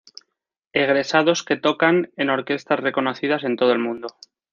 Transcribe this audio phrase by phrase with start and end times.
[0.73, 4.07] Egresados que tocan en orquestas reconocidas en todo el mundo.